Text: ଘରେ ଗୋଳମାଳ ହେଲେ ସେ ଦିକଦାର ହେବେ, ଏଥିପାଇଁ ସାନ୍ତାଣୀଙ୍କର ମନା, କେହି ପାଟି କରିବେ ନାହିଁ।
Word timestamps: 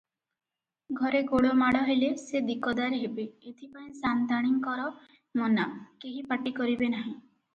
ଘରେ 0.99 1.19
ଗୋଳମାଳ 1.31 1.81
ହେଲେ 1.89 2.07
ସେ 2.21 2.41
ଦିକଦାର 2.47 2.97
ହେବେ, 3.03 3.27
ଏଥିପାଇଁ 3.51 3.91
ସାନ୍ତାଣୀଙ୍କର 3.99 4.89
ମନା, 5.41 5.67
କେହି 6.05 6.25
ପାଟି 6.33 6.55
କରିବେ 6.61 6.91
ନାହିଁ। 6.97 7.15